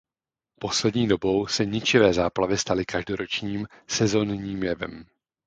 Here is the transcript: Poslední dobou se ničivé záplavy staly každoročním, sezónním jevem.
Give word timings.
Poslední 0.59 1.07
dobou 1.07 1.47
se 1.47 1.65
ničivé 1.65 2.13
záplavy 2.13 2.57
staly 2.57 2.85
každoročním, 2.85 3.67
sezónním 3.87 4.63
jevem. 4.63 5.05